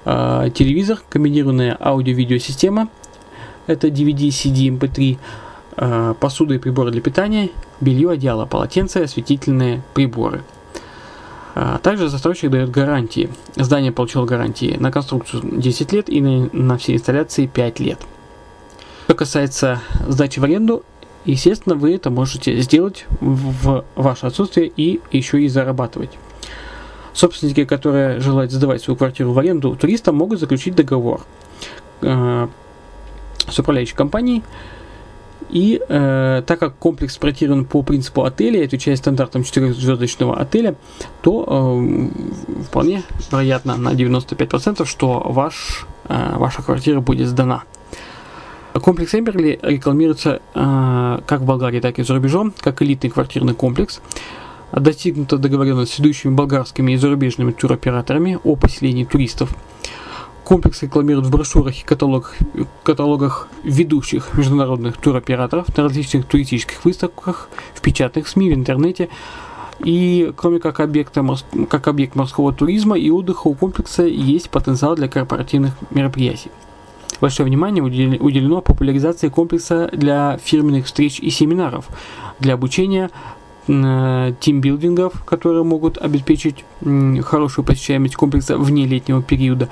э, 0.04 0.50
телевизор, 0.54 0.98
комбинированная 1.08 1.76
аудио-видеосистема, 1.80 2.88
это 3.66 3.88
DVD, 3.88 4.28
CD, 4.28 4.68
MP3, 4.68 5.18
э, 5.76 6.14
посуда 6.18 6.54
и 6.54 6.58
приборы 6.58 6.90
для 6.90 7.00
питания, 7.00 7.50
белье, 7.80 8.10
одеяло, 8.10 8.46
полотенце, 8.46 9.02
осветительные 9.02 9.82
приборы. 9.94 10.42
Также 11.82 12.08
застройщик 12.08 12.50
дает 12.52 12.70
гарантии. 12.70 13.30
Здание 13.56 13.90
получило 13.90 14.24
гарантии 14.24 14.76
на 14.78 14.92
конструкцию 14.92 15.42
10 15.42 15.92
лет 15.92 16.08
и 16.08 16.20
на, 16.20 16.48
на 16.52 16.78
все 16.78 16.94
инсталляции 16.94 17.46
5 17.46 17.80
лет. 17.80 17.98
Что 19.08 19.14
касается 19.14 19.80
сдачи 20.06 20.38
в 20.38 20.44
аренду, 20.44 20.84
естественно, 21.24 21.74
вы 21.74 21.94
это 21.94 22.10
можете 22.10 22.60
сделать 22.60 23.06
в 23.22 23.82
ваше 23.94 24.26
отсутствие 24.26 24.70
и 24.76 25.00
еще 25.10 25.40
и 25.40 25.48
зарабатывать. 25.48 26.10
Собственники, 27.14 27.64
которые 27.64 28.20
желают 28.20 28.52
сдавать 28.52 28.82
свою 28.82 28.98
квартиру 28.98 29.32
в 29.32 29.38
аренду 29.38 29.74
туристам, 29.76 30.16
могут 30.16 30.40
заключить 30.40 30.74
договор 30.74 31.22
э, 32.02 32.48
с 33.48 33.58
управляющей 33.58 33.96
компанией. 33.96 34.42
И 35.48 35.80
э, 35.88 36.42
так 36.46 36.60
как 36.60 36.76
комплекс 36.76 37.14
спроектирован 37.14 37.64
по 37.64 37.82
принципу 37.82 38.24
отеля, 38.24 38.62
отвечает 38.62 38.98
стандартам 38.98 39.40
4-звездочного 39.40 40.38
отеля, 40.38 40.74
то 41.22 41.80
э, 41.80 42.62
вполне 42.64 43.04
вероятно 43.32 43.78
на 43.78 43.94
95%, 43.94 44.84
что 44.84 45.20
ваш, 45.24 45.86
э, 46.10 46.34
ваша 46.36 46.60
квартира 46.62 47.00
будет 47.00 47.28
сдана. 47.28 47.62
Комплекс 48.74 49.14
Эмберли 49.14 49.58
рекламируется 49.62 50.40
э, 50.54 51.20
как 51.26 51.40
в 51.40 51.44
Болгарии, 51.44 51.80
так 51.80 51.98
и 51.98 52.02
за 52.02 52.14
рубежом, 52.14 52.52
как 52.60 52.82
элитный 52.82 53.10
квартирный 53.10 53.54
комплекс. 53.54 54.00
Достигнута 54.72 55.38
договоренность 55.38 55.94
с 55.94 55.98
ведущими 55.98 56.34
болгарскими 56.34 56.92
и 56.92 56.96
зарубежными 56.96 57.52
туроператорами 57.52 58.38
о 58.44 58.56
поселении 58.56 59.04
туристов. 59.04 59.54
Комплекс 60.44 60.82
рекламирует 60.82 61.26
в 61.26 61.30
брошюрах 61.30 61.78
и 61.80 61.84
каталогах, 61.84 62.34
каталогах 62.82 63.48
ведущих 63.64 64.34
международных 64.34 64.96
туроператоров 64.96 65.74
на 65.76 65.84
различных 65.84 66.26
туристических 66.26 66.84
выставках, 66.84 67.48
в 67.74 67.80
печатных 67.80 68.28
СМИ, 68.28 68.50
в 68.50 68.54
интернете. 68.54 69.08
И 69.80 70.32
кроме 70.36 70.58
как 70.58 70.80
объекта, 70.80 71.24
как 71.68 71.88
объект 71.88 72.14
морского 72.14 72.52
туризма 72.52 72.98
и 72.98 73.10
отдыха 73.10 73.46
у 73.48 73.54
комплекса 73.54 74.04
есть 74.04 74.50
потенциал 74.50 74.96
для 74.96 75.08
корпоративных 75.08 75.74
мероприятий. 75.90 76.50
Большое 77.20 77.48
внимание 77.48 77.82
уделено 77.82 78.60
популяризации 78.60 79.28
комплекса 79.28 79.88
для 79.92 80.38
фирменных 80.38 80.86
встреч 80.86 81.18
и 81.18 81.30
семинаров, 81.30 81.88
для 82.38 82.54
обучения 82.54 83.10
э, 83.66 84.32
тимбилдингов, 84.38 85.24
которые 85.24 85.64
могут 85.64 85.98
обеспечить 85.98 86.64
хорошую 87.22 87.64
посещаемость 87.64 88.14
комплекса 88.14 88.56
вне 88.56 88.86
летнего 88.86 89.20
периода. 89.22 89.68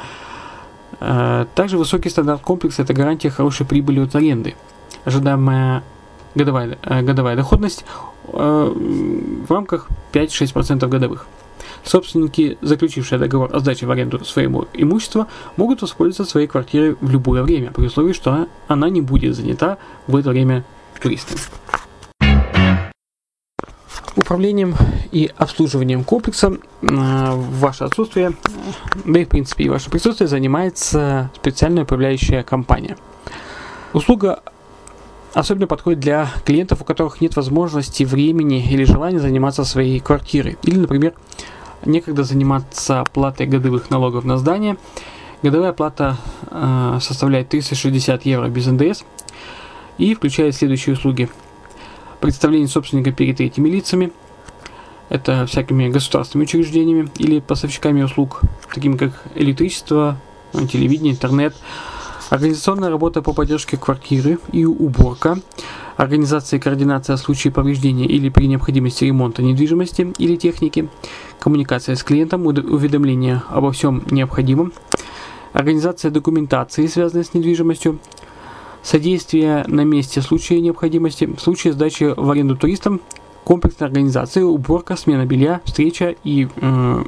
Э, 0.98 1.46
также 1.54 1.78
высокий 1.78 2.08
стандарт 2.08 2.40
комплекса– 2.42 2.82
это 2.84 2.94
гарантия 2.94 3.30
хорошей 3.30 3.64
прибыли 3.64 4.00
от 4.00 4.16
аренды. 4.16 4.56
Ожидаемая 5.04 5.84
годовая, 6.34 6.78
э, 6.82 7.02
годовая 7.02 7.36
доходность 7.36 7.84
в 8.32 9.46
рамках 9.48 9.86
5-6% 10.12 10.88
годовых. 10.88 11.28
Собственники, 11.84 12.58
заключившие 12.60 13.18
договор 13.18 13.54
о 13.54 13.60
сдаче 13.60 13.86
в 13.86 13.90
аренду 13.90 14.24
своего 14.24 14.66
имущества, 14.72 15.28
могут 15.56 15.82
воспользоваться 15.82 16.30
своей 16.30 16.46
квартирой 16.46 16.96
в 17.00 17.10
любое 17.10 17.42
время, 17.42 17.70
при 17.70 17.86
условии, 17.86 18.12
что 18.12 18.48
она 18.68 18.88
не 18.88 19.00
будет 19.00 19.34
занята 19.36 19.78
в 20.06 20.16
это 20.16 20.30
время 20.30 20.64
туристами. 21.00 21.40
Управлением 24.16 24.74
и 25.12 25.30
обслуживанием 25.36 26.02
комплекса 26.02 26.56
в 26.80 27.60
ваше 27.60 27.84
отсутствие, 27.84 28.32
да 29.04 29.20
и 29.20 29.24
в 29.24 29.28
принципе 29.28 29.64
и 29.64 29.68
ваше 29.68 29.90
присутствие 29.90 30.26
занимается 30.26 31.30
специальная 31.36 31.82
управляющая 31.82 32.42
компания. 32.42 32.96
Услуга 33.92 34.42
особенно 35.34 35.66
подходит 35.66 36.00
для 36.00 36.30
клиентов, 36.46 36.80
у 36.80 36.84
которых 36.84 37.20
нет 37.20 37.36
возможности, 37.36 38.04
времени 38.04 38.66
или 38.66 38.84
желания 38.84 39.18
заниматься 39.18 39.64
своей 39.64 40.00
квартирой. 40.00 40.56
Или, 40.62 40.78
например, 40.78 41.12
некогда 41.84 42.24
заниматься 42.24 43.00
оплатой 43.00 43.46
годовых 43.46 43.90
налогов 43.90 44.24
на 44.24 44.38
здание. 44.38 44.76
Годовая 45.42 45.72
плата 45.72 46.16
э, 46.50 46.98
составляет 47.00 47.48
360 47.50 48.24
евро 48.26 48.48
без 48.48 48.66
НДС 48.66 49.02
и 49.98 50.14
включает 50.14 50.54
следующие 50.54 50.94
услуги. 50.94 51.28
Представление 52.20 52.68
собственника 52.68 53.12
перед 53.12 53.36
третьими 53.36 53.68
лицами, 53.68 54.12
это 55.08 55.46
всякими 55.46 55.88
государственными 55.88 56.46
учреждениями 56.46 57.10
или 57.18 57.40
поставщиками 57.40 58.02
услуг, 58.02 58.40
такими 58.74 58.96
как 58.96 59.22
электричество, 59.34 60.16
телевидение, 60.52 61.12
интернет, 61.12 61.54
организационная 62.30 62.90
работа 62.90 63.22
по 63.22 63.32
поддержке 63.32 63.76
квартиры 63.76 64.38
и 64.52 64.64
уборка, 64.64 65.38
организация 65.96 66.58
и 66.58 66.60
координация 66.60 67.16
в 67.16 67.20
случае 67.20 67.52
повреждения 67.52 68.06
или 68.06 68.28
при 68.28 68.46
необходимости 68.46 69.04
ремонта 69.04 69.42
недвижимости 69.42 70.12
или 70.18 70.36
техники, 70.36 70.88
коммуникация 71.38 71.94
с 71.94 72.02
клиентом, 72.02 72.46
уведомление 72.46 73.42
обо 73.48 73.72
всем 73.72 74.02
необходимом, 74.10 74.72
организация 75.52 76.10
документации, 76.10 76.86
связанной 76.86 77.24
с 77.24 77.34
недвижимостью, 77.34 77.98
содействие 78.82 79.64
на 79.66 79.82
месте 79.82 80.20
в 80.20 80.24
случае 80.24 80.60
необходимости, 80.60 81.24
в 81.24 81.40
случае 81.40 81.72
сдачи 81.72 82.14
в 82.16 82.30
аренду 82.30 82.56
туристам, 82.56 83.00
комплексная 83.44 83.88
организация, 83.88 84.44
уборка, 84.44 84.96
смена 84.96 85.24
белья, 85.26 85.60
встреча 85.64 86.14
и 86.24 86.48
э, 86.56 87.04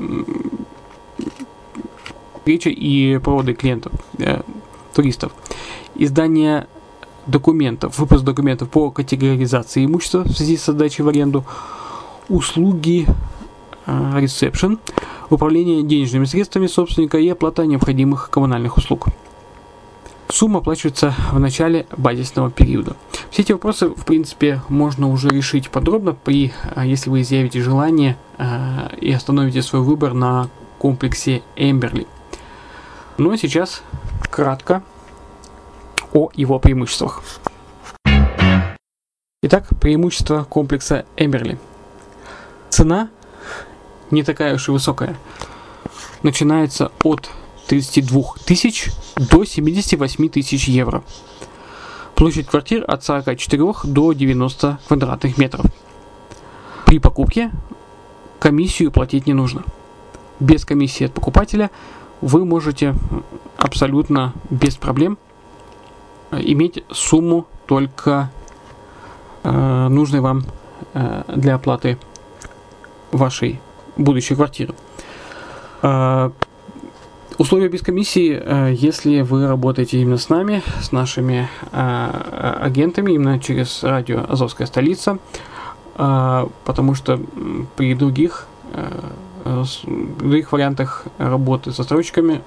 встреча 2.39 2.71
и 2.71 3.19
проводы 3.19 3.53
клиентов, 3.53 3.93
э, 4.19 4.41
туристов, 4.99 5.31
издание 5.95 6.67
документов, 7.29 8.01
выпуск 8.01 8.25
документов 8.25 8.69
по 8.69 8.91
категоризации 8.91 9.85
имущества 9.85 10.25
в 10.25 10.33
связи 10.33 10.57
с 10.57 10.69
отдачей 10.69 11.05
в 11.05 11.09
аренду, 11.09 11.45
услуги 12.29 13.07
ресепшн, 13.87 14.81
управление 15.31 15.85
денежными 15.85 16.25
средствами 16.25 16.67
собственника 16.67 17.17
и 17.17 17.29
оплата 17.29 17.65
необходимых 17.65 18.29
коммунальных 18.31 18.77
услуг. 18.77 19.07
Сумма 20.31 20.59
оплачивается 20.59 21.15
в 21.31 21.39
начале 21.39 21.87
базисного 21.97 22.51
периода. 22.51 22.97
Все 23.31 23.43
эти 23.43 23.53
вопросы, 23.53 23.89
в 23.89 24.05
принципе, 24.05 24.63
можно 24.69 25.09
уже 25.09 25.29
решить 25.29 25.71
подробно, 25.71 26.13
при, 26.13 26.53
а, 26.75 26.85
если 26.85 27.09
вы 27.09 27.21
изъявите 27.21 27.63
желание 27.63 28.17
э, 28.37 28.97
и 29.01 29.13
остановите 29.13 29.63
свой 29.63 29.83
выбор 29.83 30.13
на 30.13 30.49
комплексе 30.79 31.43
Эмберли. 31.55 32.09
Ну 33.17 33.31
а 33.31 33.39
сейчас 33.39 33.83
кратко 34.39 34.85
о 36.13 36.31
его 36.33 36.61
преимуществах. 36.61 37.25
Итак, 39.43 39.67
преимущество 39.81 40.45
комплекса 40.45 41.07
Эмберли. 41.17 41.59
Цена 42.71 43.11
не 44.13 44.23
такая 44.23 44.55
уж 44.55 44.69
и 44.69 44.71
высокая. 44.71 45.17
Начинается 46.23 46.93
от 47.03 47.29
32 47.67 48.23
тысяч 48.47 48.93
до 49.17 49.45
78 49.45 50.29
тысяч 50.29 50.69
евро. 50.69 51.03
Площадь 52.15 52.47
квартир 52.47 52.85
от 52.87 53.03
44 53.03 53.73
до 53.83 54.13
90 54.13 54.79
квадратных 54.87 55.37
метров. 55.37 55.67
При 56.87 57.01
покупке 57.01 57.51
комиссию 58.39 58.93
платить 58.93 59.27
не 59.27 59.35
нужно. 59.35 59.65
Без 60.39 60.65
комиссии 60.65 61.07
от 61.07 61.13
покупателя 61.13 61.73
вы 62.21 62.45
можете 62.45 62.95
абсолютно 63.57 64.33
без 64.51 64.77
проблем 64.77 65.19
иметь 66.31 66.85
сумму 66.91 67.47
только 67.67 68.31
э, 69.43 69.89
нужной 69.89 70.21
вам 70.21 70.45
э, 70.95 71.23
для 71.37 71.55
оплаты 71.55 71.99
вашей 73.13 73.61
будущей 73.97 74.35
квартиры. 74.35 74.75
Э, 75.83 76.31
условия 77.39 77.69
без 77.69 77.83
комиссии, 77.83 78.41
э, 78.41 78.75
если 78.75 79.23
вы 79.23 79.47
работаете 79.47 80.01
именно 80.01 80.19
с 80.19 80.29
нами, 80.29 80.63
с 80.81 80.93
нашими 80.93 81.49
э, 81.73 82.59
агентами, 82.61 83.13
именно 83.13 83.39
через 83.39 83.83
радио 83.83 84.25
«Азовская 84.29 84.67
столица», 84.67 85.19
э, 85.97 86.47
потому 86.65 86.95
что 86.95 87.21
при 87.77 87.95
других 87.95 88.47
э, 88.73 89.11
в 89.49 90.19
других 90.19 90.53
вариантах 90.53 91.05
работы 91.19 91.73
со 91.73 91.83
строчками 91.83 92.43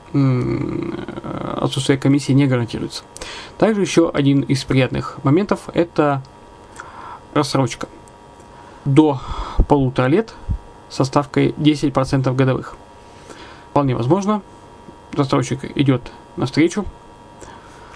отсутствие 1.57 1.97
комиссии 1.97 2.33
не 2.33 2.47
гарантируется. 2.47 3.03
Также 3.57 3.81
еще 3.81 4.09
один 4.09 4.41
из 4.41 4.63
приятных 4.63 5.19
моментов– 5.23 5.61
это 5.73 6.21
рассрочка. 7.33 7.87
До 8.85 9.21
полутора 9.67 10.07
лет 10.07 10.33
со 10.89 11.03
ставкой 11.03 11.49
10% 11.57 12.33
годовых. 12.35 12.75
Вполне 13.69 13.95
возможно, 13.95 14.41
застройщик 15.15 15.77
идет 15.77 16.11
навстречу 16.35 16.85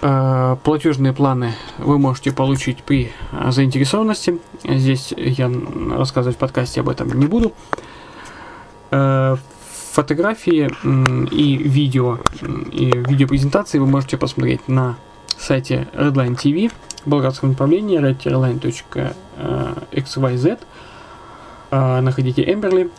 Э, 0.08 0.58
платежные 0.64 1.14
планы 1.14 1.56
вы 1.80 1.98
можете 1.98 2.32
получить 2.32 2.84
при 2.84 3.12
заинтересованности. 3.50 4.40
Здесь 4.64 5.14
я 5.18 5.52
рассказывать 5.98 6.36
в 6.36 6.40
подкасте 6.40 6.82
об 6.82 6.90
этом 6.90 7.12
не 7.14 7.26
буду. 7.26 7.54
Э, 8.92 9.38
фотографии 9.92 10.70
и 11.34 11.58
видео 11.58 12.20
и 12.74 12.92
видеопрезентации 12.92 13.80
вы 13.80 13.88
можете 13.88 14.18
посмотреть 14.18 14.68
на 14.68 14.98
сайте 15.38 15.88
Redline 15.94 16.36
TV, 16.36 16.70
болгарском 17.06 17.52
направлении 17.52 17.98
redline.xyz. 17.98 20.60
Э, 21.72 22.02
находите 22.02 22.44
Эмберли. 22.44 22.92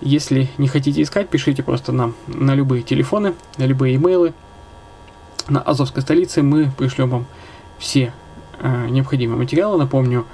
Если 0.00 0.50
не 0.58 0.66
хотите 0.66 1.00
искать, 1.02 1.28
пишите 1.28 1.62
просто 1.62 1.92
нам 1.92 2.16
на 2.26 2.56
любые 2.56 2.82
телефоны, 2.82 3.34
на 3.56 3.62
любые 3.64 3.94
имейлы. 3.94 4.34
На 5.48 5.60
Азовской 5.60 6.02
столице 6.02 6.42
мы 6.42 6.72
пришлем 6.76 7.08
вам 7.08 7.26
все 7.78 8.12
э, 8.58 8.88
необходимые 8.88 9.38
материалы. 9.38 9.78
Напомню, 9.78 10.26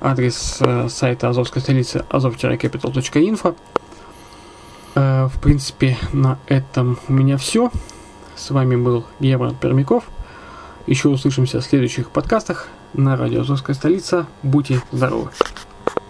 адрес 0.00 0.62
сайта 0.88 1.30
Азовской 1.30 1.60
столицы 1.60 2.04
azov-capital.info. 2.10 3.56
Э, 4.94 5.26
в 5.26 5.40
принципе, 5.40 5.96
на 6.12 6.38
этом 6.46 6.98
у 7.08 7.12
меня 7.12 7.36
все. 7.36 7.70
С 8.36 8.50
вами 8.50 8.76
был 8.76 9.04
Герман 9.20 9.54
Пермяков. 9.54 10.04
Еще 10.86 11.08
услышимся 11.08 11.60
в 11.60 11.64
следующих 11.64 12.10
подкастах 12.10 12.68
на 12.94 13.16
радио 13.16 13.42
Азовская 13.42 13.74
столица. 13.74 14.26
Будьте 14.42 14.82
здоровы! 14.92 15.30